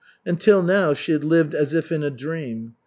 Until 0.25 0.63
now 0.63 0.95
she 0.95 1.11
had 1.11 1.23
lived 1.23 1.53
as 1.53 1.75
if 1.75 1.91
in 1.91 2.01
a 2.01 2.09
dream. 2.09 2.73